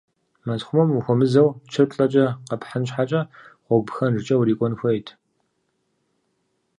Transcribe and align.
Мэзхъумэм 0.45 0.89
ухуэмызэу 0.97 1.49
чыр 1.71 1.85
плӀэкӀэ 1.89 2.25
къэпхьын 2.47 2.83
щхьэкӀэ 2.87 3.21
гъуэгу 3.65 3.85
пхэнжкӏэ 3.87 4.35
урикӏуэн 4.37 4.73
хуейт. 4.79 5.07